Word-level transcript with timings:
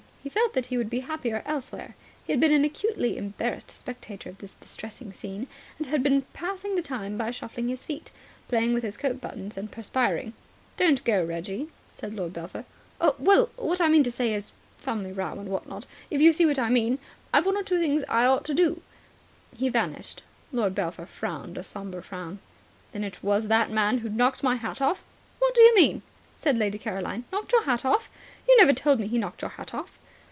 He 0.23 0.29
felt 0.29 0.53
that 0.53 0.67
he 0.67 0.77
would 0.77 0.89
be 0.91 0.99
happier 0.99 1.41
elsewhere. 1.47 1.95
He 2.27 2.31
had 2.31 2.39
been 2.39 2.51
an 2.51 2.63
acutely 2.63 3.17
embarrassed 3.17 3.71
spectator 3.71 4.29
of 4.29 4.37
this 4.37 4.53
distressing 4.53 5.13
scene, 5.13 5.47
and 5.79 5.87
had 5.87 6.03
been 6.03 6.21
passing 6.31 6.75
the 6.75 6.83
time 6.83 7.17
by 7.17 7.31
shuffling 7.31 7.69
his 7.69 7.83
feet, 7.83 8.11
playing 8.47 8.71
with 8.71 8.83
his 8.83 8.97
coat 8.97 9.19
buttons 9.19 9.57
and 9.57 9.71
perspiring. 9.71 10.33
"Don't 10.77 11.03
go, 11.05 11.25
Reggie," 11.25 11.69
said 11.89 12.13
Lord 12.13 12.33
Belpher. 12.33 12.65
"Well, 13.17 13.49
what 13.55 13.81
I 13.81 13.87
mean 13.87 14.03
to 14.03 14.11
say 14.11 14.31
is 14.35 14.51
family 14.77 15.11
row 15.11 15.31
and 15.39 15.49
what 15.49 15.67
not 15.67 15.87
if 16.11 16.21
you 16.21 16.31
see 16.31 16.45
what 16.45 16.59
I 16.59 16.69
mean 16.69 16.99
I've 17.33 17.47
one 17.47 17.57
or 17.57 17.63
two 17.63 17.79
things 17.79 18.03
I 18.07 18.25
ought 18.25 18.45
to 18.45 18.53
do" 18.53 18.83
He 19.57 19.69
vanished. 19.69 20.21
Lord 20.51 20.75
Belpher 20.75 21.07
frowned 21.07 21.57
a 21.57 21.63
sombre 21.63 22.03
frown. 22.03 22.37
"Then 22.91 23.03
it 23.03 23.23
was 23.23 23.47
that 23.47 23.71
man 23.71 23.97
who 23.97 24.09
knocked 24.09 24.43
my 24.43 24.55
hat 24.57 24.81
off?" 24.81 25.01
"What 25.39 25.55
do 25.55 25.61
you 25.61 25.73
mean?" 25.75 26.03
said 26.37 26.57
Lady 26.59 26.77
Caroline. 26.77 27.23
"Knocked 27.31 27.53
your 27.53 27.63
hat 27.63 27.83
off? 27.85 28.11
You 28.47 28.55
never 28.57 28.73
told 28.73 28.99
me 28.99 29.07
he 29.07 29.17
knocked 29.17 29.41
your 29.41 29.49
hat 29.49 29.73
off." 29.73 29.97